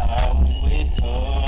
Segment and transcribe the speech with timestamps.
[0.00, 1.47] Out with her.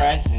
[0.00, 0.29] Christ